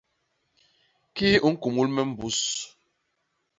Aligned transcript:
Kii 1.15 1.41
u 1.47 1.49
ñkumul 1.53 1.87
me 1.93 2.01
mbus. 2.09 2.39